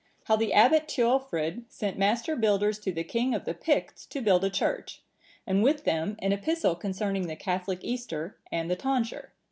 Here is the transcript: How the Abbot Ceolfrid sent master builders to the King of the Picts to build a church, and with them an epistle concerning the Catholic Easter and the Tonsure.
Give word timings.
How 0.23 0.35
the 0.35 0.51
Abbot 0.51 0.87
Ceolfrid 0.87 1.65
sent 1.69 1.95
master 1.95 2.35
builders 2.35 2.79
to 2.79 2.91
the 2.91 3.03
King 3.03 3.35
of 3.35 3.45
the 3.45 3.53
Picts 3.53 4.07
to 4.07 4.19
build 4.19 4.43
a 4.43 4.49
church, 4.49 5.03
and 5.45 5.61
with 5.61 5.83
them 5.83 6.15
an 6.23 6.31
epistle 6.31 6.73
concerning 6.73 7.27
the 7.27 7.35
Catholic 7.35 7.83
Easter 7.83 8.39
and 8.51 8.67
the 8.67 8.75
Tonsure. 8.75 9.31